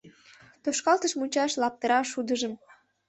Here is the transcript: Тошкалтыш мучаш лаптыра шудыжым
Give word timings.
Тошкалтыш 0.63 1.11
мучаш 1.19 1.51
лаптыра 1.61 1.99
шудыжым 2.11 2.53